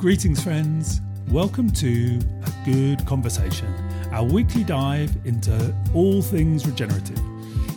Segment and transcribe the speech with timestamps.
[0.00, 1.02] Greetings, friends.
[1.28, 3.66] Welcome to A Good Conversation,
[4.12, 7.20] our weekly dive into all things regenerative.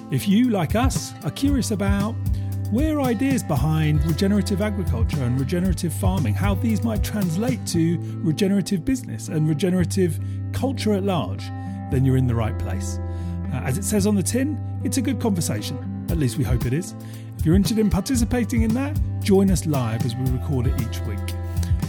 [0.09, 2.13] If you, like us, are curious about
[2.71, 9.27] where ideas behind regenerative agriculture and regenerative farming, how these might translate to regenerative business
[9.27, 10.17] and regenerative
[10.53, 11.45] culture at large,
[11.91, 12.99] then you're in the right place.
[13.51, 16.07] Uh, as it says on the tin, it's a good conversation.
[16.09, 16.95] At least we hope it is.
[17.37, 21.01] If you're interested in participating in that, join us live as we record it each
[21.01, 21.32] week.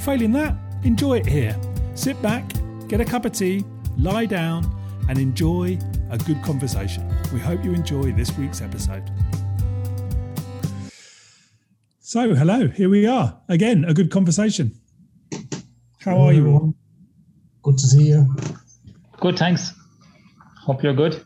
[0.05, 1.59] Failing that, enjoy it here.
[1.95, 2.45] Sit back,
[2.89, 3.65] get a cup of tea,
[3.97, 4.71] lie down,
[5.09, 5.79] and enjoy
[6.11, 7.11] a good conversation.
[7.33, 9.11] We hope you enjoy this week's episode.
[12.01, 14.79] So, hello, here we are again, a good conversation.
[16.01, 16.75] How are you all?
[17.63, 18.37] Good to see you.
[19.21, 19.73] Good, thanks.
[20.61, 21.25] Hope you're good.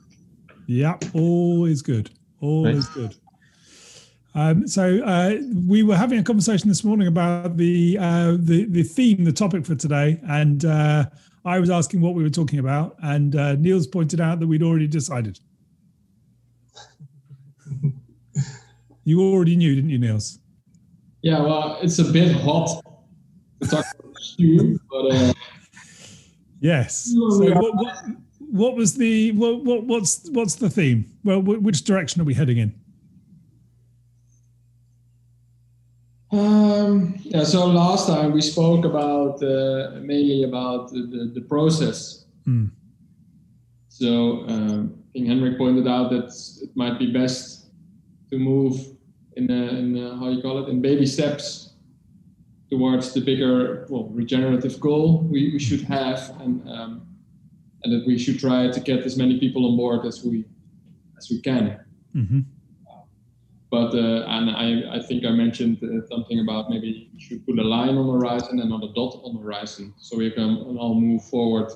[0.69, 2.11] Yeah, all is good.
[2.41, 3.17] All is good.
[4.39, 8.85] Um, so uh, we were having a conversation this morning about the uh, the the
[8.85, 11.07] theme, the topic for today, and uh,
[11.45, 14.63] I was asking what we were talking about, and uh, Niels pointed out that we'd
[14.63, 15.41] already decided.
[19.05, 20.39] you already knew, didn't you, Niels?
[21.23, 22.81] Yeah, well, it's a bit hot
[23.61, 25.33] to talk about but uh,
[26.61, 27.07] yes.
[27.07, 28.05] So what, what,
[28.39, 31.11] what was the what, what what's what's the theme?
[31.25, 32.73] Well, which direction are we heading in?
[36.31, 42.27] Um, yeah, so last time we spoke about uh, mainly about the, the, process.
[42.47, 42.71] Mm.
[43.89, 46.29] So um, I think Henrik pointed out that
[46.63, 47.71] it might be best
[48.31, 48.77] to move
[49.37, 51.73] in, a, in a, how you call it in baby steps
[52.71, 57.07] towards the bigger well regenerative goal we, we should have and um,
[57.83, 60.45] and that we should try to get as many people on board as we
[61.17, 61.81] as we can.
[62.15, 62.41] Mm-hmm
[63.71, 67.59] but uh, and I, I think I mentioned uh, something about maybe you should put
[67.59, 70.77] a line on the horizon and not a dot on the horizon, so we can
[70.79, 71.71] all move forward.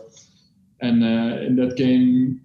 [0.80, 2.40] And uh, in that game,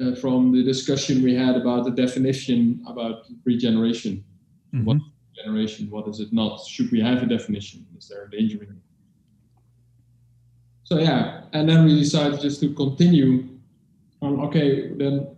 [0.00, 4.24] uh, from the discussion we had about the definition about regeneration,
[4.72, 4.84] mm-hmm.
[4.84, 4.98] what
[5.34, 6.60] generation, what is it not?
[6.64, 7.86] Should we have a definition?
[7.96, 8.76] Is there a danger in it?
[10.84, 13.48] So yeah, and then we decided just to continue
[14.22, 14.40] on.
[14.46, 15.36] Okay, then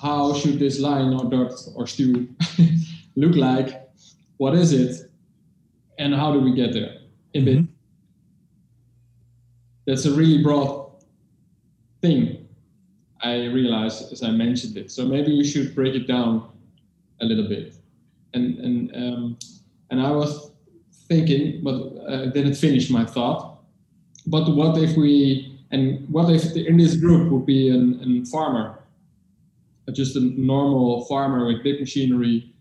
[0.00, 2.28] how should this line or dot or stew
[3.16, 3.88] look like?
[4.36, 5.10] What is it?
[5.98, 6.98] And how do we get there?
[7.34, 7.64] Mm-hmm.
[9.86, 11.04] That's a really broad
[12.00, 12.48] thing.
[13.22, 14.90] I realized as I mentioned it.
[14.90, 16.50] So maybe we should break it down
[17.20, 17.74] a little bit.
[18.34, 19.38] And and um,
[19.90, 20.50] and I was
[21.08, 21.76] thinking, but
[22.08, 23.60] I didn't finish my thought.
[24.26, 28.81] But what if we and what if in this group would be a farmer
[29.90, 32.54] just a normal farmer with big machinery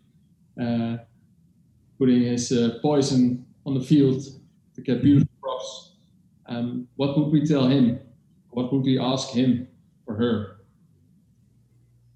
[0.62, 0.98] uh,
[2.00, 4.24] putting his uh, poison on the field
[4.76, 5.92] to get beautiful crops.
[6.48, 8.00] Um, what would we tell him?
[8.50, 9.68] What would we ask him
[10.08, 10.58] or her?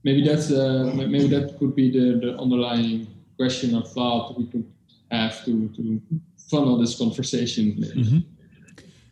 [0.03, 4.71] Maybe that's uh, maybe that could be the, the underlying question or thought we could
[5.11, 6.01] have to to
[6.49, 7.73] funnel this conversation.
[7.73, 8.19] Mm-hmm.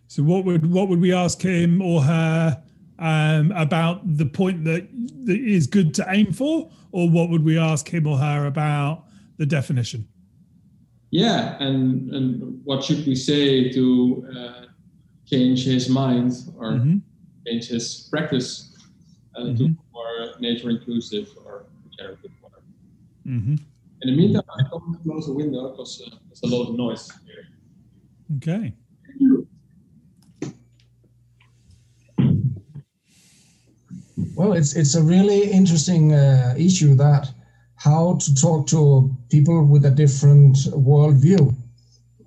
[0.07, 2.61] So what would what would we ask him or her?
[3.03, 4.87] Um, about the point that,
[5.25, 9.03] that is good to aim for, or what would we ask him or her about
[9.37, 10.07] the definition?
[11.11, 14.65] Yeah, and and what should we say to uh,
[15.25, 16.97] change his mind or mm-hmm.
[17.45, 18.73] change his practice
[19.35, 19.57] uh, mm-hmm.
[19.57, 22.63] to more nature inclusive or regenerative, whatever.
[23.27, 23.55] Mm-hmm.
[24.01, 27.11] In the meantime, I come close the window because uh, there's a lot of noise
[27.25, 27.47] here.
[28.37, 28.73] Okay.
[34.43, 37.31] Well, it's it's a really interesting uh, issue that
[37.75, 41.55] how to talk to people with a different worldview.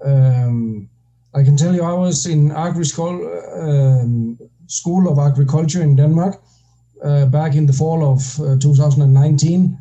[0.02, 0.88] Um,
[1.34, 3.20] I can tell you, I was in agri school,
[3.52, 6.40] um, school of agriculture in Denmark
[7.04, 9.76] uh, back in the fall of uh, 2019,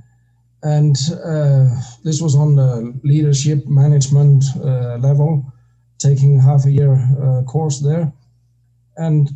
[0.64, 1.70] and uh,
[2.04, 5.54] this was on the leadership management uh, level,
[6.00, 8.12] taking half a year uh, course there,
[8.98, 9.30] and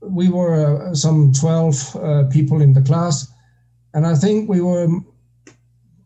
[0.00, 3.32] we were uh, some 12 uh, people in the class,
[3.94, 4.88] and I think we were.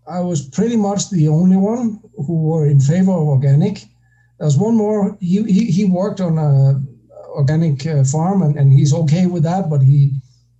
[0.06, 3.85] I was pretty much the only one who were in favor of organic.
[4.38, 5.17] There's one more.
[5.20, 6.82] He he, he worked on a
[7.31, 9.70] organic uh, farm, and, and he's okay with that.
[9.70, 10.12] But he,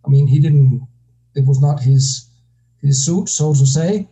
[0.07, 0.87] I mean, he didn't.
[1.35, 2.31] It was not his
[2.81, 4.09] his suit, so to say.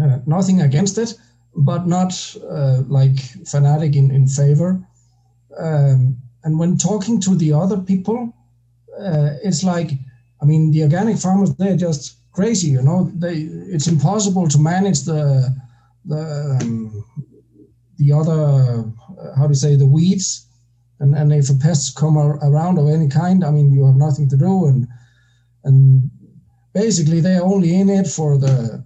[0.00, 1.14] Uh, nothing against it,
[1.56, 2.12] but not
[2.50, 4.86] uh, like fanatic in in favor.
[5.58, 8.32] Um, and when talking to the other people,
[9.00, 9.90] uh, it's like,
[10.40, 13.34] I mean, the organic farmers, they're just crazy, you know, they,
[13.74, 15.54] it's impossible to manage the,
[16.04, 17.04] the, um,
[17.96, 18.84] the other,
[19.20, 20.46] uh, how do you say, the weeds.
[21.00, 24.28] And, and if a pest come around of any kind, I mean, you have nothing
[24.28, 24.66] to do.
[24.66, 24.86] And,
[25.64, 26.10] and
[26.74, 28.83] basically they're only in it for the,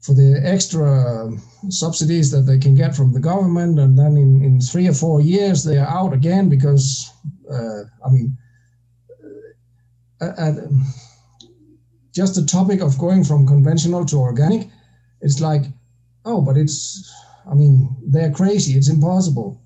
[0.00, 1.30] for the extra
[1.68, 3.78] subsidies that they can get from the government.
[3.78, 7.12] And then in, in three or four years, they are out again because,
[7.52, 8.36] uh, I mean,
[10.20, 10.52] uh,
[12.14, 14.68] just the topic of going from conventional to organic,
[15.20, 15.64] it's like,
[16.24, 17.12] oh, but it's,
[17.50, 18.76] I mean, they're crazy.
[18.76, 19.60] It's impossible.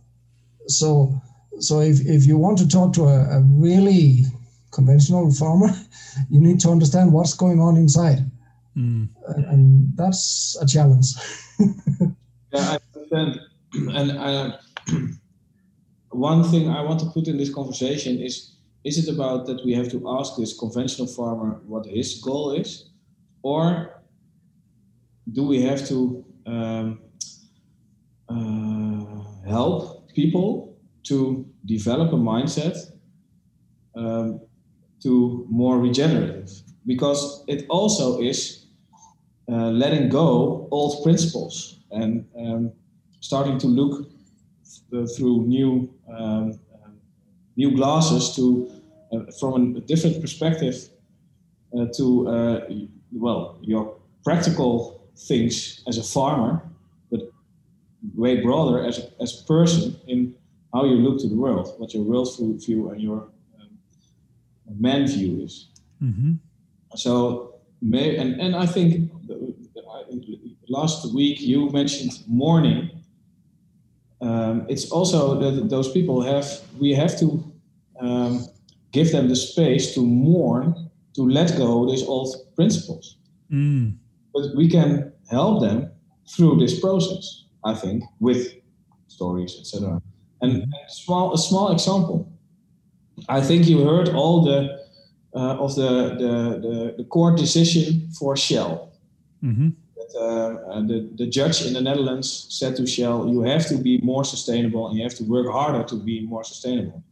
[0.67, 1.15] So,
[1.61, 4.25] so if, if you want to talk to a, a really
[4.73, 5.69] conventional farmer,
[6.31, 8.31] you need to understand what's going on inside.
[8.77, 9.09] Mm.
[9.29, 11.07] And, and, that's a challenge.
[12.53, 13.41] yeah, I understand.
[13.93, 14.59] And
[16.11, 18.55] one thing I want to put in this conversation is
[18.85, 22.91] is it about that we have to ask this conventional farmer what his goal is?
[23.43, 24.03] Or
[25.33, 27.01] do we have to um,
[28.29, 32.77] uh, help people to develop a mindset
[33.97, 34.41] um,
[35.03, 36.51] to more regenerative?
[36.85, 38.64] Because it also is
[39.49, 42.73] uh, letting go old principles and um,
[43.21, 44.09] starting to look
[44.91, 46.59] th- through new um,
[47.57, 48.71] new glasses to
[49.13, 50.89] uh, from a different perspective
[51.79, 52.61] uh, to uh,
[53.13, 56.63] well your practical things as a farmer,
[57.11, 57.21] but
[58.15, 60.35] way broader as a, as a person in
[60.73, 62.29] how you look to the world, what your world
[62.65, 63.29] view and your
[63.61, 63.79] um,
[64.69, 65.69] man view is.
[66.03, 66.35] Mm-hmm.
[66.97, 69.11] So, may, and, and I think
[70.69, 72.91] last week you mentioned mourning.
[74.21, 76.47] Um, it's also that those people have,
[76.81, 77.53] we have to
[78.01, 78.47] um,
[78.93, 83.17] give them the space to mourn, to let go these old principles.
[83.51, 83.97] Mm.
[84.33, 85.91] But we can help them
[86.29, 88.55] through this process, I think, with
[89.09, 90.01] stories, etc.
[90.41, 90.71] And mm-hmm.
[90.73, 92.33] a small, a small example.
[93.29, 94.85] I think you heard all the
[95.35, 95.91] uh, of the,
[96.23, 96.33] the,
[96.63, 98.93] the, the, court decision for Shell.
[99.45, 99.69] Mm-hmm.
[99.97, 104.01] That, uh, the, the judge in the Netherlands said to Shell, you have to be
[104.01, 107.03] more sustainable and you have to work harder to be more sustainable.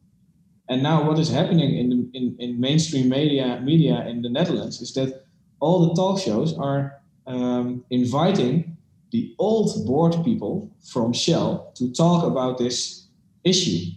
[0.68, 4.80] And now, what is happening in, the, in, in mainstream media media in the Netherlands
[4.80, 5.24] is that
[5.60, 8.76] all the talk shows are um, inviting
[9.10, 13.06] the old board people from Shell to talk about this
[13.44, 13.90] issue,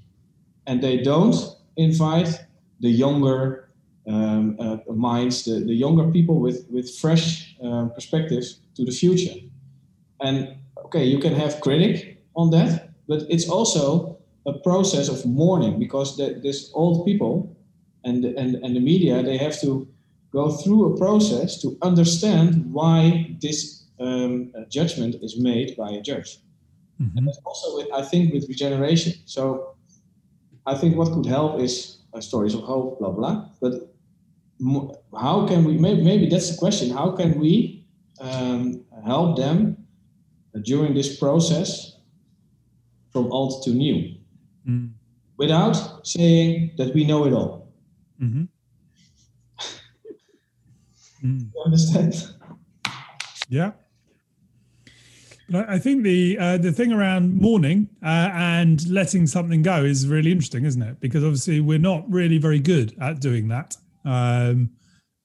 [0.68, 1.36] and they don't
[1.78, 2.42] invite
[2.82, 3.65] the younger
[4.08, 9.36] um, uh, minds, the, the younger people with with fresh uh, perspectives to the future.
[10.20, 10.56] And
[10.86, 16.18] okay, you can have critic on that, but it's also a process of mourning because
[16.18, 17.56] the, this old people
[18.04, 19.88] and the, and, and the media they have to
[20.32, 26.40] go through a process to understand why this um, judgment is made by a judge.
[27.02, 27.18] Mm-hmm.
[27.18, 29.14] And that's also with, I think with regeneration.
[29.26, 29.76] So
[30.66, 33.50] I think what could help is uh, stories of hope, blah blah.
[33.62, 33.95] But
[35.18, 35.78] how can we?
[35.78, 36.90] Maybe, maybe that's the question.
[36.90, 37.86] How can we
[38.20, 39.78] um, help them
[40.64, 41.98] during this process
[43.12, 44.16] from old to new?
[44.68, 44.92] mm.
[45.38, 47.72] without saying that we know it all.
[48.22, 48.44] Mm-hmm.
[51.26, 51.50] mm.
[51.54, 52.32] You understand?
[53.50, 53.72] Yeah.
[55.48, 60.08] But I think the uh, the thing around mourning uh, and letting something go is
[60.08, 61.00] really interesting, isn't it?
[61.00, 63.78] Because obviously we're not really very good at doing that.
[64.06, 64.72] Um,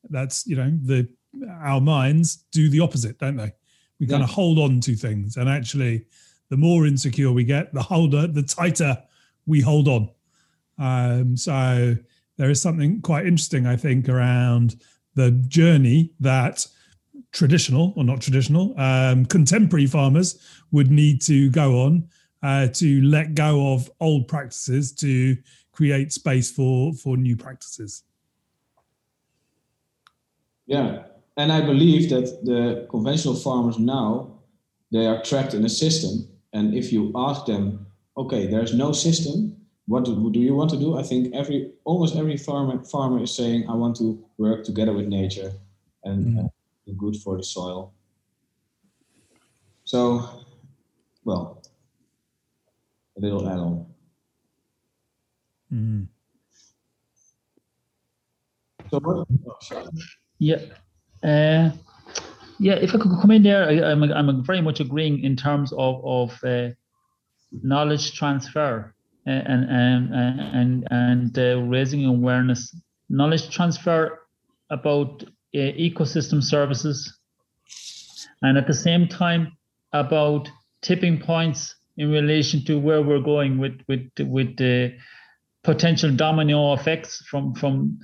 [0.09, 1.09] that's you know the
[1.61, 3.53] our minds do the opposite, don't they?
[3.99, 4.13] We yeah.
[4.13, 6.07] kind of hold on to things, and actually,
[6.49, 9.03] the more insecure we get, the holder, the tighter
[9.47, 10.11] we hold on.
[10.79, 11.97] Um, so
[12.37, 14.77] there is something quite interesting, I think, around
[15.15, 16.67] the journey that
[17.33, 20.39] traditional or not traditional um, contemporary farmers
[20.73, 22.09] would need to go on
[22.43, 25.37] uh, to let go of old practices to
[25.73, 28.05] create space for for new practices.
[30.71, 31.03] Yeah,
[31.37, 34.39] and I believe that the conventional farmers now
[34.93, 37.87] they are trapped in a system, and if you ask them
[38.17, 39.57] okay, there's no system.
[39.87, 40.97] What do, do you want to do?
[40.97, 45.09] I think every almost every farmer farmer is saying, I want to work together with
[45.09, 45.53] nature
[46.05, 46.45] and mm.
[46.45, 46.49] uh,
[46.87, 47.93] do good for the soil.
[49.83, 50.45] So,
[51.25, 51.63] well,
[53.17, 53.87] a little add-on.
[55.73, 56.07] Mm.
[58.91, 59.27] So what?
[59.49, 59.83] Oh,
[60.41, 60.57] yeah.
[61.23, 61.71] Uh,
[62.59, 65.37] yeah, if I could come in there, I, am I'm, I'm very much agreeing in
[65.37, 66.71] terms of of uh,
[67.63, 68.95] knowledge transfer
[69.27, 72.75] uh, and and and and uh, raising awareness,
[73.09, 74.19] knowledge transfer
[74.71, 75.23] about
[75.55, 77.19] uh, ecosystem services,
[78.43, 79.57] and at the same time
[79.93, 80.49] about
[80.83, 84.97] tipping points in relation to where we're going with with with the
[85.65, 87.99] potential domino effects from from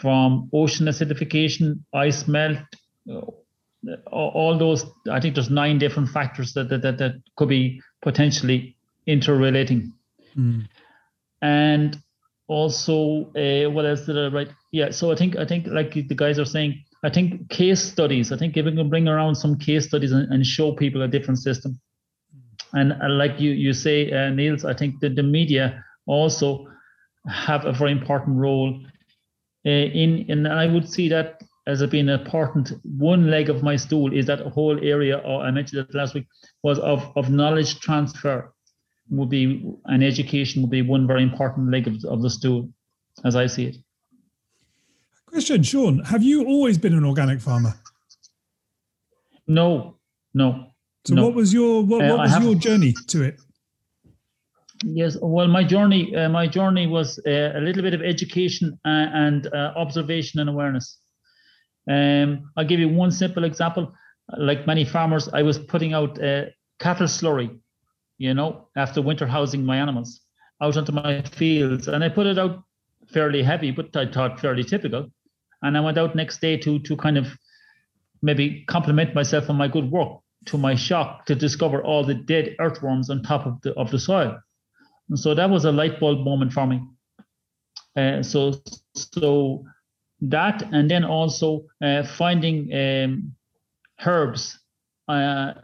[0.00, 2.58] from ocean acidification, ice melt,
[4.10, 4.84] all those.
[5.10, 9.92] I think there's nine different factors that that that, that could be potentially interrelating.
[10.36, 10.68] Mm.
[11.42, 11.96] And
[12.48, 14.48] also, uh, what else did I write?
[14.72, 18.32] Yeah, so I think I think like the guys are saying, I think case studies.
[18.32, 21.08] I think if we can bring around some case studies and, and show people a
[21.08, 21.80] different system,
[22.72, 26.66] and uh, like you you say, uh, Niels, I think that the media also
[27.28, 28.88] have a very important role uh,
[29.70, 34.12] in, and I would see that as being an important one leg of my stool
[34.12, 36.26] is that whole area, or I mentioned it last week,
[36.62, 38.52] was of, of knowledge transfer
[39.10, 42.70] would be, and education would be one very important leg of, of the stool,
[43.24, 43.76] as I see it.
[45.26, 47.74] Question, Sean, have you always been an organic farmer?
[49.46, 49.96] No,
[50.32, 50.72] no.
[51.04, 51.26] So no.
[51.26, 53.40] what was your what, what uh, was your journey to it?
[54.84, 58.88] Yes, well, my journey, uh, my journey was uh, a little bit of education uh,
[59.12, 60.98] and uh, observation and awareness.
[61.90, 63.92] Um, I'll give you one simple example.
[64.36, 66.46] Like many farmers, I was putting out uh,
[66.78, 67.58] cattle slurry,
[68.18, 70.20] you know, after winter housing my animals
[70.60, 72.62] out onto my fields, and I put it out
[73.08, 75.10] fairly heavy, but I thought fairly typical.
[75.62, 77.26] And I went out next day to to kind of
[78.22, 80.20] maybe compliment myself on my good work.
[80.46, 83.98] To my shock, to discover all the dead earthworms on top of the of the
[83.98, 84.38] soil
[85.08, 86.82] and so that was a light bulb moment for me.
[87.96, 88.54] Uh, so
[88.94, 89.64] so
[90.20, 93.34] that and then also uh, finding um,
[94.04, 94.58] herbs
[95.08, 95.54] uh,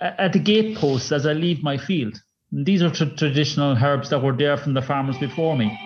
[0.00, 2.20] at the gate posts as I leave my field.
[2.52, 5.76] And these are tra- traditional herbs that were there from the farmers before me.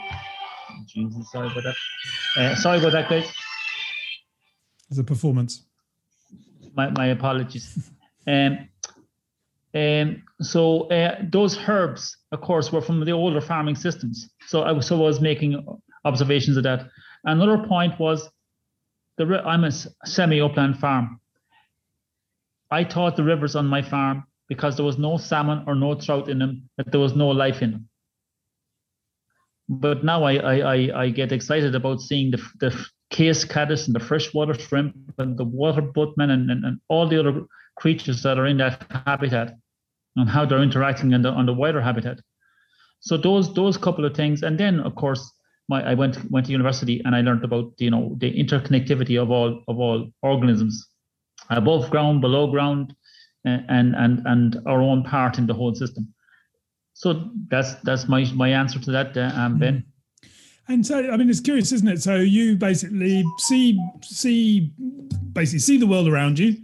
[0.87, 1.77] Jesus, sorry about that.
[2.37, 3.31] Uh, sorry about that, guys.
[4.91, 5.63] It's a performance.
[6.75, 7.91] My, my apologies.
[8.27, 8.69] Um,
[9.79, 10.07] um,
[10.41, 12.03] so uh, those herbs,
[12.35, 14.17] of course, were from the older farming systems.
[14.51, 15.51] So I was, so I was making
[16.05, 16.81] observations of that.
[17.25, 18.29] Another point was,
[19.19, 19.73] the I'm a
[20.05, 21.21] semi-upland farm.
[22.71, 26.29] I thought the rivers on my farm, because there was no salmon or no trout
[26.29, 27.89] in them, that there was no life in them.
[29.69, 32.71] But now I I, I, I get excited about seeing the the
[33.11, 37.19] case caddis and the freshwater shrimp and the water boatmen and, and, and all the
[37.19, 39.57] other creatures that are in that habitat
[40.19, 42.19] and how they're interacting on the on the wider habitat.
[43.01, 45.33] So those those couple of things, and then of course
[45.69, 49.31] my I went went to university and I learned about you know the interconnectivity of
[49.31, 50.87] all of all organisms,
[51.51, 52.95] above ground, below ground,
[53.45, 56.13] and and and our own part in the whole system.
[56.95, 59.85] So that's that's my my answer to that, uh, um, Ben.
[60.71, 62.03] And so, I mean, it's curious, isn't it?
[62.03, 64.73] So you basically see see
[65.33, 66.57] basically see the world around you,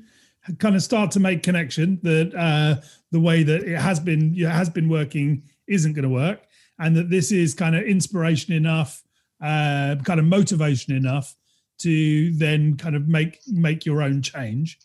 [0.59, 4.49] kind of start to make connection that uh, the way that it has been it
[4.49, 6.41] has been working isn't going to work,
[6.79, 9.03] and that this is kind of inspiration enough,
[9.41, 11.35] uh, kind of motivation enough
[11.79, 14.79] to then kind of make make your own change.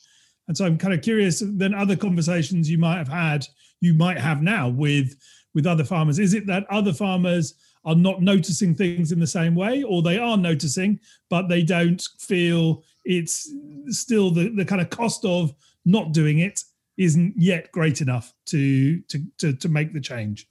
[0.47, 1.43] And so I'm kind of curious.
[1.45, 3.45] Then other conversations you might have had,
[3.81, 5.15] you might have now with
[5.53, 6.19] with other farmers.
[6.19, 10.17] Is it that other farmers are not noticing things in the same way, or they
[10.17, 10.99] are noticing,
[11.29, 13.51] but they don't feel it's
[13.87, 15.51] still the, the kind of cost of
[15.83, 16.63] not doing it
[16.97, 20.47] isn't yet great enough to to to, to make the change.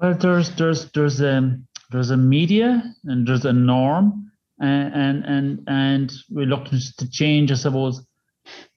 [0.00, 5.64] Well there's there's there's um there's a media and there's a norm and and and,
[5.66, 8.04] and reluctance to change i suppose.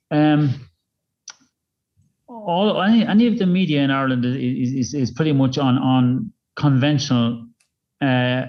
[0.09, 0.69] Um
[2.27, 6.31] all any, any of the media in ireland is, is, is pretty much on on
[6.55, 7.47] conventional
[8.01, 8.45] uh,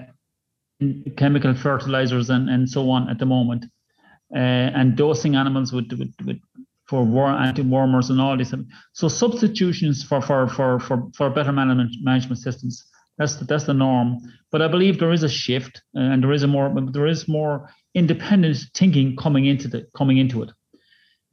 [1.17, 3.65] chemical fertilizers and, and so on at the moment,
[4.33, 6.37] uh, and dosing animals with, with, with
[6.87, 8.53] for war anti-wormers and all this.
[8.93, 12.85] So substitutions for for for for, for better management management systems.
[13.17, 14.19] That's the, that's the norm.
[14.51, 17.27] But I believe there is a shift, uh, and there is a more there is
[17.27, 20.51] more independent thinking coming into the coming into it.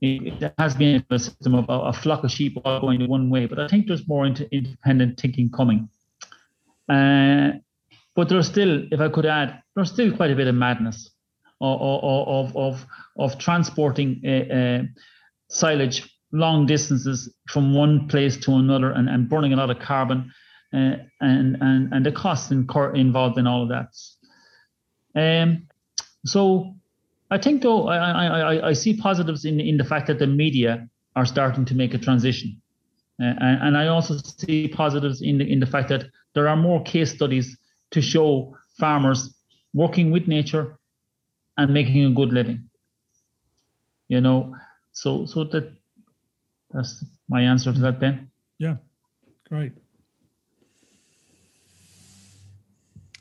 [0.01, 3.31] It, has been a system of a, a, flock of sheep all going in one
[3.31, 5.89] way, but I think there's more into independent thinking coming.
[6.89, 7.53] Uh,
[8.15, 11.11] but there's still, if I could add, there's still quite a bit of madness
[11.63, 12.87] of of of,
[13.19, 14.83] of transporting uh, uh,
[15.49, 20.33] silage long distances from one place to another and, and burning a lot of carbon
[20.73, 23.89] uh, and, and and the costs in, involved in all of that.
[25.15, 25.69] Um,
[26.25, 26.75] so
[27.31, 30.89] I think though I, I, I see positives in in the fact that the media
[31.15, 32.61] are starting to make a transition,
[33.21, 36.57] uh, and, and I also see positives in the in the fact that there are
[36.57, 37.57] more case studies
[37.93, 39.35] to show farmers
[39.75, 40.79] working with nature
[41.57, 42.69] and making a good living.
[44.09, 44.55] You know,
[44.93, 45.73] so so that
[46.71, 48.31] that's my answer to that, Ben.
[48.59, 48.77] Yeah,
[49.49, 49.73] great.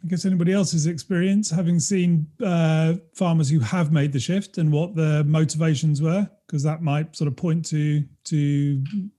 [0.04, 4.72] I guess anybody else's experience, having seen uh, farmers who have made the shift and
[4.72, 8.38] what the motivations were, because that might sort of point to to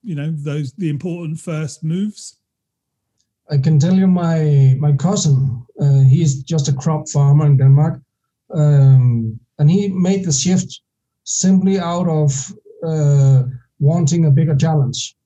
[0.03, 2.39] you know those the important first moves.
[3.51, 8.01] I can tell you, my my cousin, uh, he's just a crop farmer in Denmark,
[8.55, 10.81] um, and he made the shift
[11.25, 12.31] simply out of
[12.87, 13.43] uh,
[13.79, 15.17] wanting a bigger challenge.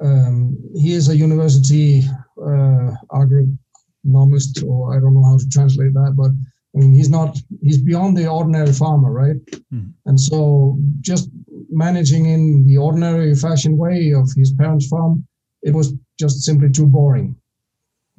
[0.00, 2.02] Um, he is a university
[2.38, 6.32] uh, agronomist, or I don't know how to translate that, but
[6.74, 9.36] I mean, he's not, he's beyond the ordinary farmer, right?
[9.72, 9.92] Mm.
[10.06, 11.30] And so just
[11.70, 15.26] managing in the ordinary fashion way of his parents' farm,
[15.64, 17.34] it was just simply too boring.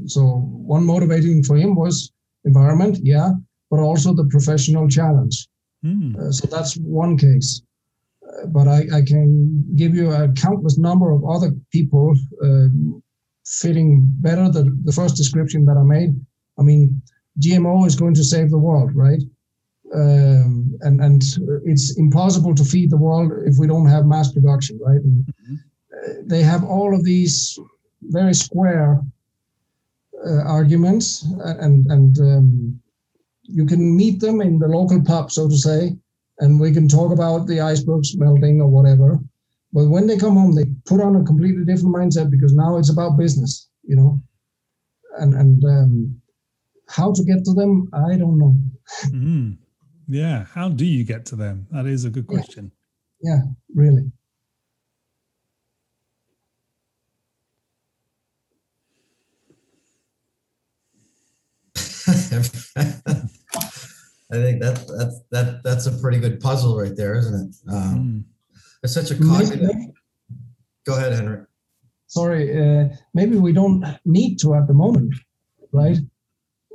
[0.07, 0.21] So
[0.75, 2.11] one motivating for him was
[2.43, 3.31] environment, yeah,
[3.71, 5.47] but also the professional challenge.
[5.85, 6.17] Mm.
[6.17, 7.61] Uh, so that's one case.
[8.27, 12.67] Uh, but I, I, can give you a countless number of other people uh,
[13.45, 16.19] fitting better the, the first description that I made.
[16.59, 17.01] I mean,
[17.39, 19.21] GMO is going to save the world, right?
[19.93, 21.21] Um, and and
[21.65, 25.01] it's impossible to feed the world if we don't have mass production, right?
[25.01, 25.55] And, mm-hmm.
[26.05, 27.57] Uh, they have all of these
[28.01, 29.01] very square
[30.25, 32.79] uh, arguments, and and um,
[33.43, 35.95] you can meet them in the local pub, so to say,
[36.39, 39.19] and we can talk about the icebergs melting or whatever.
[39.73, 42.89] But when they come home, they put on a completely different mindset because now it's
[42.89, 44.21] about business, you know.
[45.17, 46.21] And and um,
[46.87, 48.55] how to get to them, I don't know.
[49.05, 49.57] mm.
[50.07, 51.67] Yeah, how do you get to them?
[51.71, 52.71] That is a good question.
[53.21, 53.41] yeah, yeah
[53.73, 54.11] really.
[64.31, 67.71] I think that that's that that's a pretty good puzzle right there, isn't it?
[67.71, 68.23] Um, mm.
[68.83, 69.71] It's such a cognitive.
[70.85, 71.45] Go ahead, Henry.
[72.07, 75.13] Sorry, uh, maybe we don't need to at the moment,
[75.71, 75.97] right?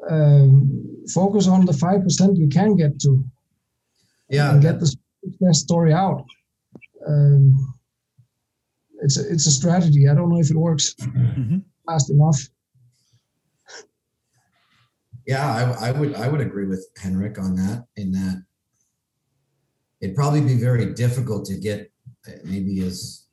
[0.09, 3.25] Um, focus on the five percent you can get to.
[4.29, 4.97] Yeah, and get the
[5.55, 6.25] story out.
[7.07, 7.75] Um,
[9.03, 10.09] it's a, it's a strategy.
[10.09, 11.59] I don't know if it works mm-hmm.
[11.87, 12.39] fast enough
[15.31, 17.85] yeah, I, I, would I would agree with Henrik on that.
[17.95, 18.43] In that,
[20.01, 21.93] it'd probably be very difficult to get
[22.43, 23.27] maybe as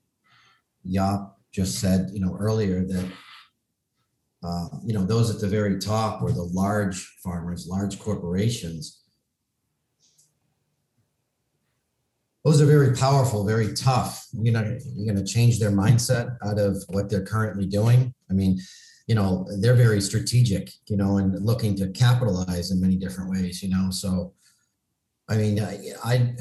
[0.85, 3.11] Jaap just said, you know, earlier that
[4.43, 9.01] uh, you know those at the very top or the large farmers, large corporations.
[12.45, 14.27] Those are very powerful, very tough.
[14.33, 18.13] You know, you're going to change their mindset out of what they're currently doing.
[18.29, 18.59] I mean,
[19.07, 23.63] you know they're very strategic you know and looking to capitalize in many different ways
[23.63, 24.33] you know so
[25.29, 26.35] i mean i, I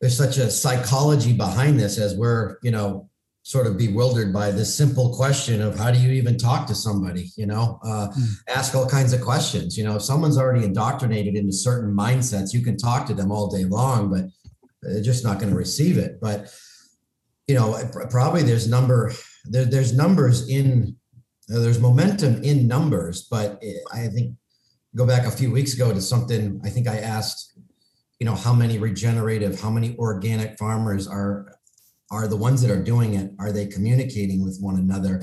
[0.00, 3.08] there's such a psychology behind this as we're you know
[3.42, 7.30] sort of bewildered by this simple question of how do you even talk to somebody
[7.36, 7.78] you know?
[7.84, 8.32] Uh, mm.
[8.48, 9.96] ask all kinds of questions you know?
[9.96, 14.10] If someone's already indoctrinated into certain mindsets you can talk to them all day long
[14.10, 14.24] but
[14.82, 16.20] they're just not going to receive it.
[16.20, 16.52] But
[17.46, 17.78] you know
[18.10, 19.12] probably there's number
[19.44, 20.96] there, there's numbers in
[21.52, 24.34] uh, there's momentum in numbers, but I think
[24.96, 27.58] go back a few weeks ago to something I think I asked,
[28.18, 31.54] you know, how many regenerative, how many organic farmers are
[32.10, 33.32] are the ones that are doing it?
[33.38, 35.22] Are they communicating with one another?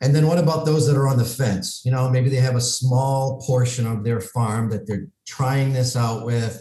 [0.00, 1.82] And then what about those that are on the fence?
[1.84, 5.94] You know, maybe they have a small portion of their farm that they're trying this
[5.94, 6.60] out with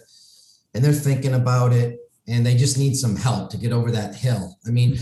[0.74, 4.16] and they're thinking about it and they just need some help to get over that
[4.16, 4.58] hill.
[4.68, 5.00] I mean,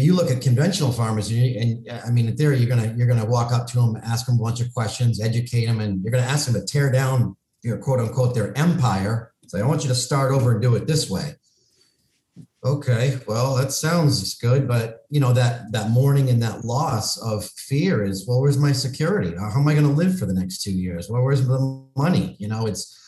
[0.00, 3.06] you look at conventional farmers and, you, and, i mean in theory you're gonna you're
[3.06, 6.10] gonna walk up to them ask them a bunch of questions educate them and you're
[6.10, 9.32] gonna ask them to tear down your quote unquote their empire.
[9.46, 11.36] So i want you to start over and do it this way.
[12.64, 17.44] Okay well that sounds good but you know that that mourning and that loss of
[17.44, 19.34] fear is well where's my security?
[19.36, 21.08] How am i going to live for the next two years?
[21.10, 22.36] Well where's the money?
[22.38, 22.98] You know it's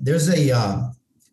[0.00, 0.82] there's a uh,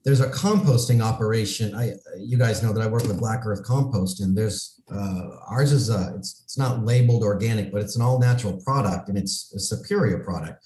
[0.09, 1.75] there's a composting operation.
[1.75, 5.71] I, you guys know that I work with Black Earth Compost, and there's uh, ours
[5.71, 9.53] is a, it's it's not labeled organic, but it's an all natural product, and it's
[9.53, 10.65] a superior product.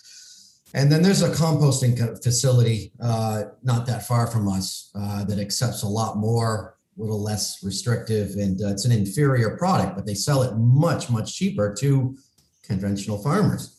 [0.73, 5.83] And then there's a composting facility uh, not that far from us uh, that accepts
[5.83, 10.13] a lot more, a little less restrictive, and uh, it's an inferior product, but they
[10.13, 12.15] sell it much much cheaper to
[12.63, 13.77] conventional farmers.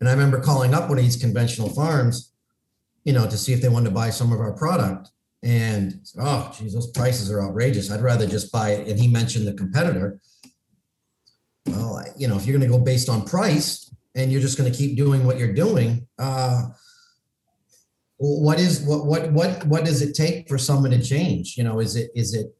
[0.00, 2.27] And I remember calling up one of these conventional farms
[3.08, 5.08] you know, to see if they wanted to buy some of our product.
[5.42, 7.90] And oh, geez, those prices are outrageous.
[7.90, 8.86] I'd rather just buy it.
[8.86, 10.20] And he mentioned the competitor.
[11.64, 14.70] Well, you know, if you're going to go based on price and you're just going
[14.70, 16.64] to keep doing what you're doing, uh,
[18.18, 21.56] what is what what what what does it take for someone to change?
[21.56, 22.54] You know, is it is it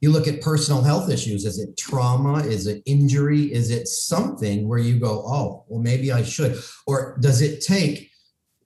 [0.00, 1.44] you look at personal health issues.
[1.44, 2.38] Is it trauma?
[2.38, 3.52] Is it injury?
[3.52, 6.58] Is it something where you go, oh, well, maybe I should?
[6.86, 8.09] Or does it take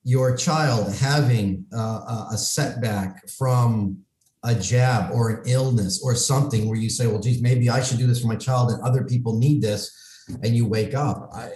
[0.05, 3.99] your child having uh, a setback from
[4.43, 7.99] a jab or an illness or something where you say, well, geez, maybe I should
[7.99, 9.91] do this for my child and other people need this,
[10.43, 11.31] and you wake up.
[11.33, 11.53] I,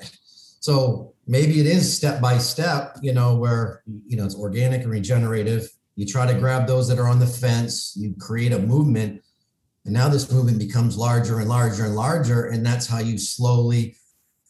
[0.61, 4.91] so maybe it is step by step, you know, where you know it's organic and
[4.91, 5.69] regenerative.
[5.97, 7.95] You try to grab those that are on the fence.
[7.97, 9.23] You create a movement
[9.89, 12.49] and now this movement becomes larger and larger and larger.
[12.49, 13.97] And that's how you slowly,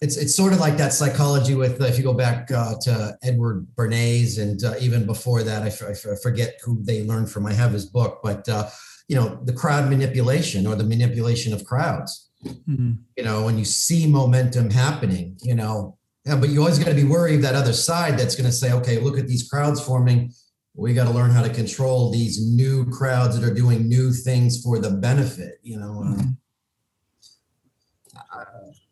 [0.01, 3.17] it's, it's sort of like that psychology with, uh, if you go back uh, to
[3.23, 7.47] Edward Bernays and uh, even before that, I, f- I forget who they learned from.
[7.47, 8.69] I have his book, but, uh,
[9.09, 12.31] you know, the crowd manipulation or the manipulation of crowds.
[12.45, 12.93] Mm-hmm.
[13.17, 16.95] You know, when you see momentum happening, you know, yeah, but you always got to
[16.95, 20.33] be worried that other side that's going to say, okay, look at these crowds forming
[20.79, 24.63] we got to learn how to control these new crowds that are doing new things
[24.63, 26.31] for the benefit you know um, mm-hmm.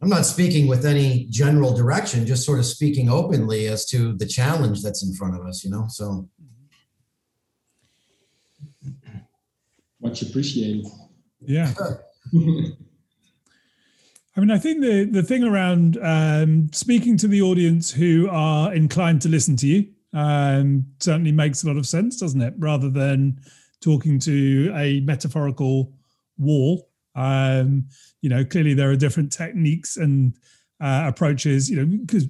[0.06, 4.26] I'm not speaking with any general direction just sort of speaking openly as to the
[4.26, 6.28] challenge that's in front of us you know so
[10.00, 10.86] much appreciated
[11.40, 11.72] yeah
[14.36, 18.74] I mean, I think the the thing around um, speaking to the audience who are
[18.74, 22.52] inclined to listen to you um, certainly makes a lot of sense, doesn't it?
[22.58, 23.40] Rather than
[23.80, 25.94] talking to a metaphorical
[26.36, 26.90] wall.
[27.16, 27.86] Um,
[28.20, 30.36] you know, clearly there are different techniques and
[30.80, 31.68] uh, approaches.
[31.68, 32.28] You know, because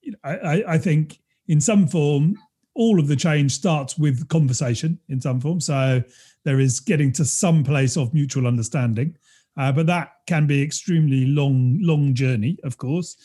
[0.00, 2.36] you know, I, I think in some form
[2.78, 5.60] all of the change starts with conversation in some form.
[5.60, 6.02] So
[6.44, 9.16] there is getting to some place of mutual understanding,
[9.56, 13.16] uh, but that can be extremely long, long journey, of course.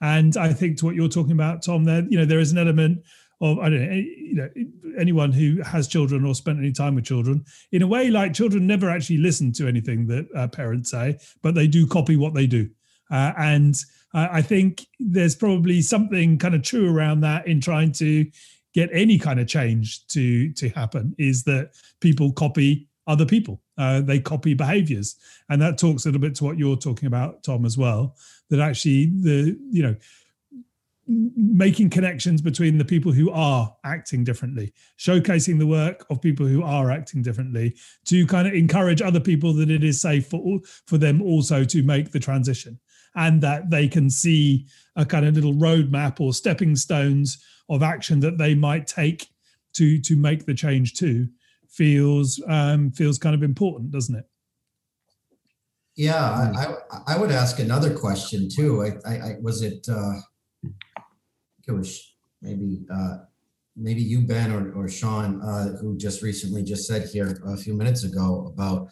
[0.00, 2.58] And I think to what you're talking about, Tom, there, you know, there is an
[2.58, 3.04] element
[3.42, 4.50] of I don't know, you know,
[4.96, 7.44] anyone who has children or spent any time with children.
[7.72, 11.54] In a way, like children never actually listen to anything that uh, parents say, but
[11.54, 12.70] they do copy what they do.
[13.10, 13.74] Uh, and
[14.14, 18.26] uh, I think there's probably something kind of true around that in trying to
[18.72, 21.14] get any kind of change to to happen.
[21.18, 23.60] Is that people copy other people?
[23.76, 25.16] Uh, they copy behaviors,
[25.48, 28.14] and that talks a little bit to what you're talking about, Tom, as well.
[28.50, 29.96] That actually the you know
[31.36, 36.62] making connections between the people who are acting differently, showcasing the work of people who
[36.62, 40.98] are acting differently to kind of encourage other people that it is safe for for
[40.98, 42.78] them also to make the transition
[43.14, 48.20] and that they can see a kind of little roadmap or stepping stones of action
[48.20, 49.28] that they might take
[49.74, 51.28] to to make the change too
[51.68, 54.24] feels um, feels kind of important, doesn't it?
[55.96, 58.82] Yeah, I, I, I would ask another question too.
[58.82, 60.14] I, I, I was it uh,
[61.70, 63.18] was maybe uh,
[63.76, 67.74] maybe you Ben or, or Sean uh, who just recently just said here a few
[67.74, 68.88] minutes ago about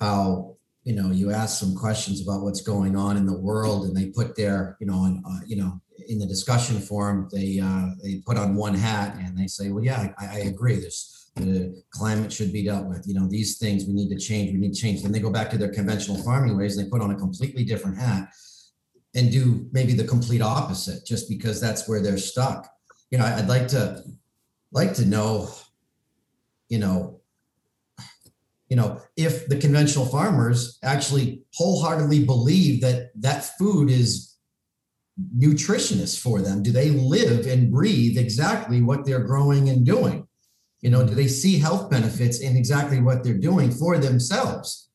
[0.00, 3.96] how you know you ask some questions about what's going on in the world and
[3.96, 8.16] they put their you know uh, you know in the discussion forum they uh, they
[8.26, 10.76] put on one hat and they say well yeah I, I agree.
[10.76, 13.06] There's the climate should be dealt with.
[13.08, 14.52] You know these things we need to change.
[14.52, 15.02] We need to change.
[15.02, 17.64] Then they go back to their conventional farming ways and they put on a completely
[17.64, 18.28] different hat
[19.14, 22.68] and do maybe the complete opposite just because that's where they're stuck.
[23.10, 24.02] You know i'd like to
[24.72, 25.48] like to know
[26.68, 27.20] you know
[28.68, 34.32] you know if the conventional farmers actually wholeheartedly believe that that food is
[35.38, 36.60] nutritionist for them.
[36.60, 40.26] Do they live and breathe exactly what they're growing and doing?
[40.80, 44.90] You know do they see health benefits in exactly what they're doing for themselves?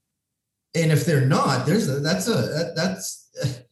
[0.76, 3.66] And if they're not there's a that's a that's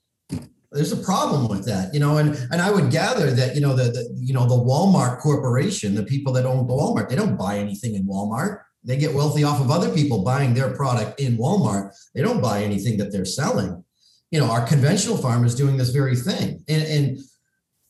[0.78, 3.76] there's a problem with that, you know, and and I would gather that you know
[3.76, 7.58] the, the you know the Walmart Corporation, the people that own Walmart, they don't buy
[7.58, 8.62] anything in Walmart.
[8.84, 11.94] They get wealthy off of other people buying their product in Walmart.
[12.14, 13.84] They don't buy anything that they're selling.
[14.32, 17.18] You know, our conventional farmers doing this very thing, and and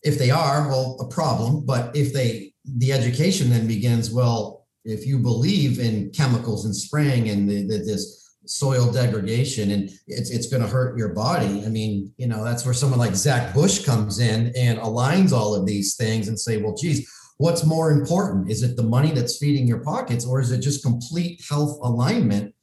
[0.04, 1.66] if they are, well, a problem.
[1.66, 4.12] But if they, the education then begins.
[4.12, 9.90] Well, if you believe in chemicals and spraying and the, the, this soil degradation and
[10.08, 11.66] it's it's going to hurt your body.
[11.66, 15.56] I mean, you know, that's where someone like Zach Bush comes in and aligns all
[15.56, 18.50] of these things and say, well, geez, what's more important?
[18.50, 22.54] Is it the money that's feeding your pockets or is it just complete health alignment?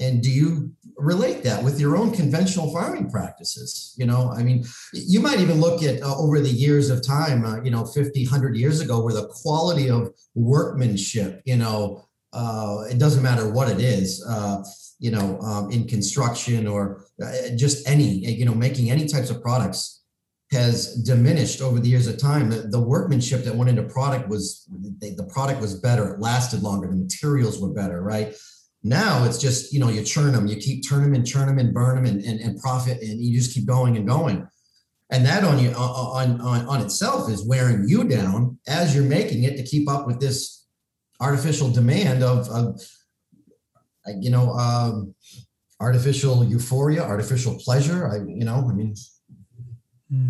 [0.00, 3.94] And do you relate that with your own conventional farming practices?
[3.96, 7.44] You know, I mean, you might even look at uh, over the years of time,
[7.44, 12.84] uh, you know, 50, 100 years ago, where the quality of workmanship, you know, uh,
[12.90, 14.62] it doesn't matter what it is, uh,
[14.98, 19.42] you know, um, in construction or uh, just any, you know, making any types of
[19.42, 20.02] products
[20.52, 22.48] has diminished over the years of time.
[22.48, 24.66] The, the workmanship that went into product was
[25.00, 26.14] the product was better.
[26.14, 26.88] It lasted longer.
[26.88, 28.34] The materials were better, right?
[28.82, 31.58] Now it's just, you know, you churn them, you keep turn them and churn them
[31.58, 34.46] and burn them and, and, and profit and you just keep going and going.
[35.10, 39.44] And that on you on, on on itself is wearing you down as you're making
[39.44, 40.66] it to keep up with this
[41.20, 42.80] artificial demand of, of
[44.06, 45.14] you know, um,
[45.80, 48.08] artificial euphoria, artificial pleasure.
[48.08, 48.94] I, you know, I mean,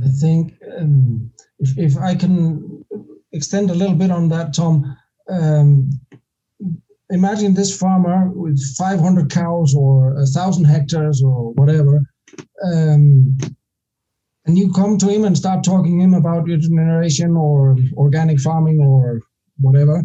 [0.05, 2.85] I think um, if, if I can
[3.33, 4.97] extend a little bit on that, Tom,
[5.29, 5.91] um,
[7.11, 12.03] imagine this farmer with 500 cows or a thousand hectares or whatever,
[12.73, 13.37] um,
[14.47, 18.81] and you come to him and start talking to him about regeneration or organic farming
[18.81, 19.21] or
[19.59, 20.03] whatever,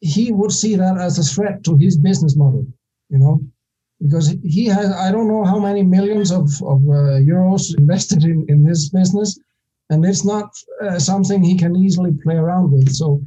[0.00, 2.66] he would see that as a threat to his business model,
[3.10, 3.40] you know,
[4.00, 8.46] because he has, I don't know how many millions of, of uh, euros invested in,
[8.48, 9.38] in this business,
[9.90, 10.50] and it's not
[10.82, 12.90] uh, something he can easily play around with.
[12.90, 13.20] So,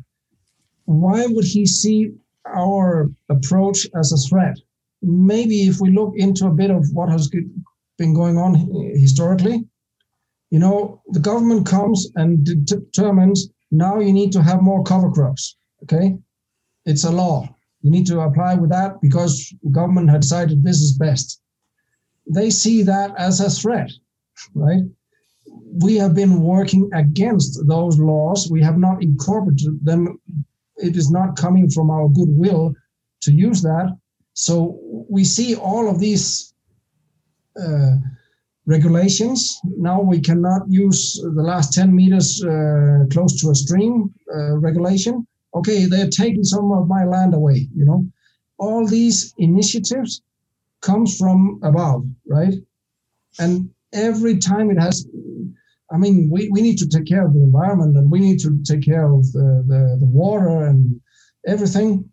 [0.85, 2.11] why would he see
[2.47, 4.57] our approach as a threat?
[5.01, 7.29] Maybe if we look into a bit of what has
[7.97, 8.55] been going on
[8.95, 9.65] historically,
[10.49, 15.55] you know, the government comes and determines now you need to have more cover crops.
[15.83, 16.17] Okay,
[16.85, 17.47] it's a law.
[17.81, 21.41] You need to apply with that because government had decided this is best.
[22.27, 23.91] They see that as a threat,
[24.53, 24.83] right?
[25.83, 28.49] We have been working against those laws.
[28.49, 30.19] We have not incorporated them.
[30.77, 32.73] It is not coming from our goodwill
[33.23, 33.97] to use that.
[34.33, 36.53] So we see all of these
[37.61, 37.95] uh,
[38.65, 39.59] regulations.
[39.63, 45.27] Now we cannot use the last 10 meters uh, close to a stream uh, regulation
[45.55, 48.05] okay, they're taking some of my land away, you know.
[48.57, 50.21] All these initiatives
[50.81, 52.53] comes from above, right?
[53.39, 55.07] And every time it has,
[55.91, 58.59] I mean, we, we need to take care of the environment and we need to
[58.63, 60.99] take care of the, the, the water and
[61.47, 62.09] everything,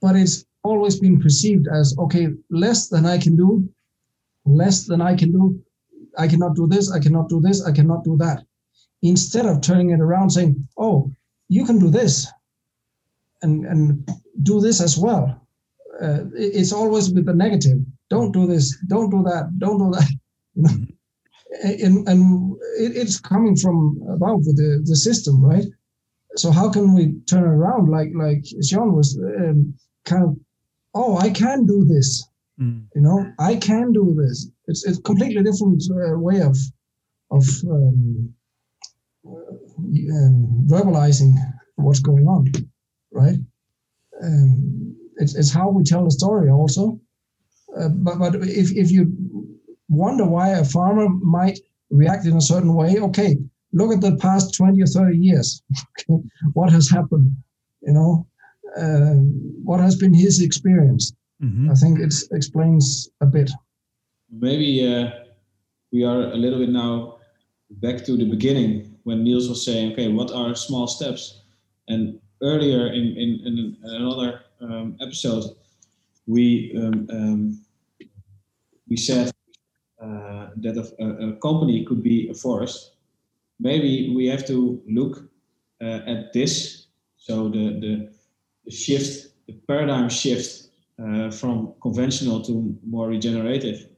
[0.00, 3.68] but it's always been perceived as, okay, less than I can do,
[4.44, 5.60] less than I can do,
[6.18, 8.44] I cannot do this, I cannot do this, I cannot do that.
[9.02, 11.10] Instead of turning it around saying, oh,
[11.48, 12.26] you can do this,
[13.42, 14.08] and and
[14.42, 15.40] do this as well.
[16.00, 17.78] Uh, it's always with the negative.
[18.10, 18.76] Don't do this.
[18.88, 19.50] Don't do that.
[19.58, 20.08] Don't do that.
[20.56, 21.84] You know, mm-hmm.
[21.84, 25.66] and and it, it's coming from above with the the system, right?
[26.36, 27.90] So how can we turn around?
[27.90, 29.74] Like like John was um,
[30.06, 30.36] kind of,
[30.94, 32.26] oh, I can do this.
[32.58, 32.86] Mm.
[32.94, 34.48] You know, I can do this.
[34.66, 36.56] It's it's completely different uh, way of
[37.30, 38.34] of um,
[39.26, 40.30] uh,
[40.72, 41.34] verbalizing
[41.76, 42.46] what's going on
[43.16, 43.38] right?
[44.22, 47.00] Um, it's, it's how we tell the story also.
[47.76, 49.02] Uh, but but if, if you
[49.88, 51.58] wonder why a farmer might
[51.90, 53.36] react in a certain way, okay,
[53.72, 55.62] look at the past 20 or 30 years.
[56.52, 57.32] what has happened?
[57.82, 58.26] You know,
[58.76, 59.16] uh,
[59.64, 61.12] what has been his experience?
[61.42, 61.70] Mm-hmm.
[61.70, 63.50] I think it explains a bit.
[64.30, 65.10] Maybe uh,
[65.92, 67.18] we are a little bit now
[67.70, 71.42] back to the beginning when Niels was saying, okay, what are small steps?
[71.88, 75.44] And earlier in, in, in another um, episode,
[76.26, 77.66] we um, um,
[78.88, 79.30] we said
[80.00, 82.92] uh, that a, a, company could be a forest.
[83.58, 85.28] Maybe we have to look
[85.80, 86.86] uh, at this.
[87.16, 88.10] So the, the,
[88.64, 90.68] the shift, the paradigm shift
[91.02, 93.88] uh, from conventional to more regenerative.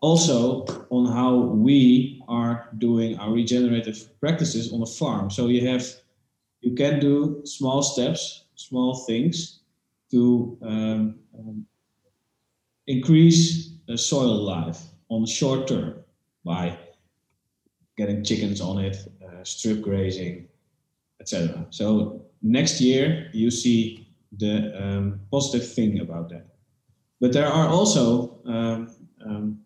[0.00, 5.30] Also on how we are doing our regenerative practices on the farm.
[5.30, 5.86] So you have
[6.64, 9.60] you can do small steps, small things
[10.10, 11.66] to um, um,
[12.86, 15.96] increase the soil life on the short term
[16.44, 16.78] by
[17.98, 20.48] getting chickens on it, uh, strip grazing,
[21.20, 21.66] etc.
[21.70, 26.46] So next year you see the um, positive thing about that.
[27.20, 28.90] But there are also um,
[29.24, 29.60] um,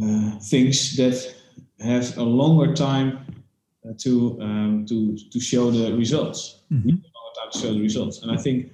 [0.00, 1.34] uh, things that
[1.80, 3.21] have a longer time
[3.98, 6.62] to um, to to show the results.
[6.72, 6.88] Mm-hmm.
[6.88, 8.72] We time to show the results, and I think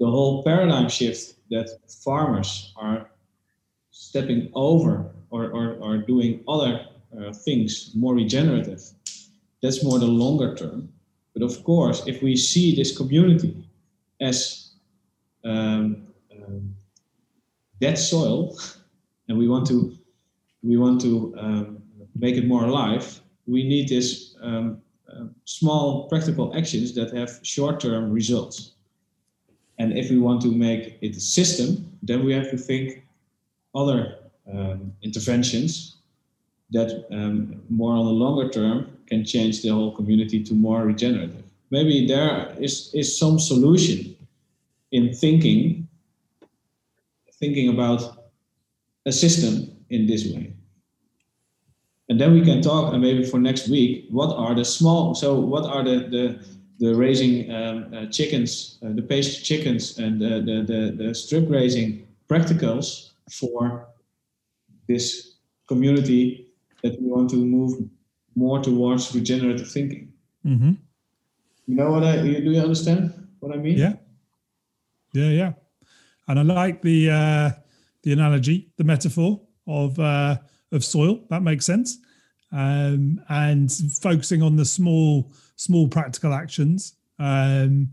[0.00, 1.68] the whole paradigm shift that
[2.04, 3.10] farmers are
[3.90, 6.86] stepping over or, or, or doing other
[7.18, 8.82] uh, things more regenerative
[9.62, 10.88] that's more the longer term
[11.32, 13.56] but of course if we see this community
[14.20, 14.72] as
[15.44, 16.74] um, um,
[17.80, 18.58] dead soil
[19.28, 19.96] and we want to
[20.62, 21.82] we want to um,
[22.16, 28.12] make it more alive we need these um, uh, small practical actions that have short-term
[28.12, 28.72] results.
[29.78, 33.04] And if we want to make it a system, then we have to think
[33.74, 34.18] other
[34.52, 35.96] um, interventions
[36.70, 41.44] that um, more on the longer term can change the whole community to more regenerative.
[41.70, 44.16] Maybe there is, is some solution
[44.92, 45.88] in thinking
[47.44, 48.30] thinking about
[49.06, 50.53] a system in this way.
[52.08, 55.40] And then we can talk, and maybe for next week, what are the small, so
[55.40, 56.44] what are the, the,
[56.78, 61.48] the raising um, uh, chickens, uh, the pastry chickens, and the, the, the, the strip
[61.48, 63.88] raising practicals for
[64.86, 65.36] this
[65.66, 67.88] community that we want to move
[68.36, 70.12] more towards regenerative thinking.
[70.44, 70.72] Mm-hmm.
[71.66, 72.20] You know what I?
[72.20, 73.78] Do you understand what I mean?
[73.78, 73.94] Yeah,
[75.14, 75.52] yeah, yeah.
[76.28, 77.50] And I like the uh,
[78.02, 80.36] the analogy, the metaphor of uh,
[80.74, 81.20] of soil.
[81.30, 81.98] That makes sense.
[82.52, 87.88] Um, and focusing on the small small practical actions um,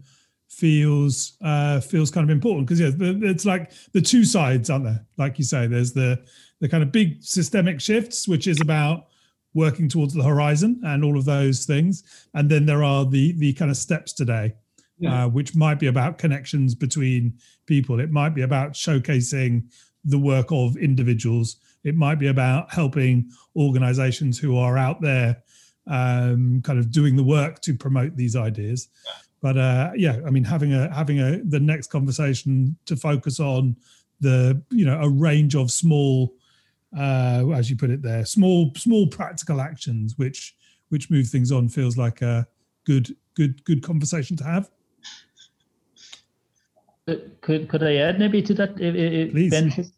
[0.50, 2.92] feels uh, feels kind of important because yeah,
[3.30, 5.06] it's like the two sides, aren't there?
[5.18, 6.24] Like you say, there's the
[6.60, 9.08] the kind of big systemic shifts, which is about
[9.54, 13.54] working towards the horizon and all of those things, and then there are the the
[13.54, 14.54] kind of steps today,
[15.00, 15.26] yeah.
[15.26, 17.34] uh, which might be about connections between
[17.66, 18.00] people.
[18.00, 19.64] It might be about showcasing
[20.04, 21.58] the work of individuals.
[21.84, 25.44] It might be about helping organizations who are out there
[25.88, 28.90] um, kind of doing the work to promote these ideas.
[29.06, 29.12] Yeah.
[29.42, 33.76] But uh, yeah, I mean, having a having a the next conversation to focus on
[34.20, 36.36] the you know a range of small,
[36.96, 40.56] uh, as you put it there, small small practical actions which
[40.90, 42.48] which move things on feels like a
[42.86, 44.70] good good good conversation to have.
[47.42, 48.76] Could could I add maybe to that?
[48.76, 49.50] Please.
[49.50, 49.92] Ben,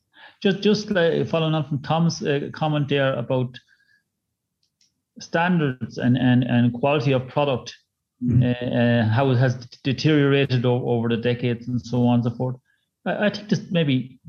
[0.43, 3.58] just just like following on from Tom's uh, comment there about
[5.19, 7.73] standards and, and, and quality of product,
[8.21, 8.43] mm.
[8.43, 12.58] uh, how it has deteriorated over, over the decades and so on and so forth.
[13.06, 14.19] I, I think this maybe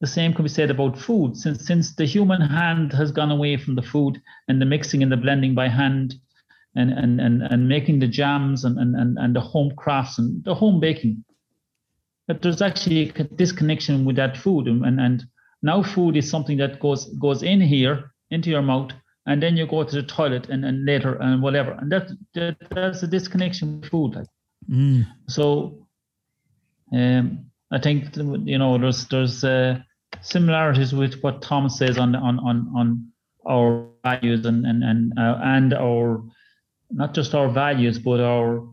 [0.00, 3.56] the same can be said about food since since the human hand has gone away
[3.56, 6.14] from the food and the mixing and the blending by hand
[6.76, 10.54] and and and, and making the jams and, and, and the home crafts and the
[10.54, 11.24] home baking
[12.28, 15.24] that there's actually a disconnection with that food and and, and
[15.62, 18.90] now food is something that goes goes in here into your mouth
[19.26, 22.56] and then you go to the toilet and, and later and whatever and that, that
[22.70, 24.26] that's a disconnection with food like
[24.68, 25.06] mm.
[25.28, 25.86] so
[26.92, 29.78] um i think you know there's there's uh,
[30.22, 33.12] similarities with what tom says on on on on
[33.48, 36.22] our values and and and uh, and our
[36.90, 38.66] not just our values but our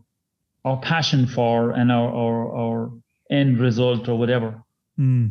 [0.64, 2.90] our passion for and our our, our
[3.30, 4.62] end result or whatever
[4.98, 5.30] mm.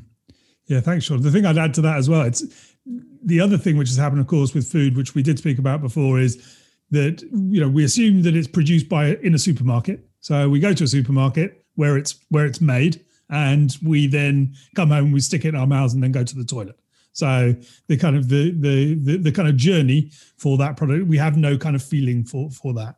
[0.68, 2.44] Yeah thanks sean the thing i'd add to that as well it's
[3.24, 5.82] the other thing which has happened, of course, with food, which we did speak about
[5.82, 6.38] before, is
[6.92, 10.08] that you know we assume that it's produced by in a supermarket.
[10.22, 14.90] So we go to a supermarket where it's where it's made, and we then come
[14.90, 16.80] home, we stick it in our mouths, and then go to the toilet.
[17.12, 17.56] So
[17.88, 21.38] the kind of the the the, the kind of journey for that product, we have
[21.38, 22.96] no kind of feeling for for that.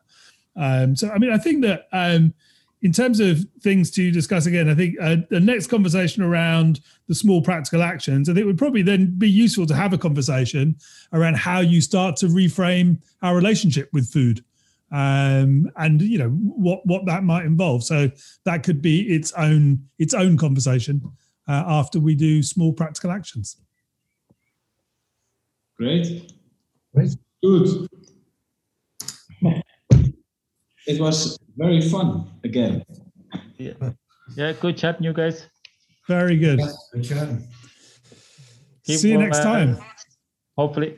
[0.56, 2.34] Um, so I mean, I think that um,
[2.82, 7.16] in terms of things to discuss again, I think uh, the next conversation around the
[7.16, 10.78] small practical actions, I think it would probably then be useful to have a conversation
[11.12, 14.44] around how you start to reframe our relationship with food,
[14.92, 17.84] um, and you know what what that might involve.
[17.84, 18.10] So
[18.46, 21.02] that could be its own its own conversation
[21.50, 23.58] uh, after we do small practical actions.
[25.78, 26.32] Great,
[26.94, 27.90] great, good.
[30.90, 32.84] It was very fun again.
[33.60, 33.74] Yeah,
[34.36, 35.46] yeah good chatting, you guys.
[36.08, 36.60] Very good.
[36.92, 37.48] Good chatting.
[38.88, 39.78] See you next uh, time.
[40.58, 40.98] Hopefully.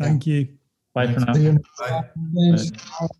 [0.00, 0.56] Thank you.
[0.94, 1.34] Bye for now.
[1.34, 2.04] Bye.
[2.16, 3.10] Bye.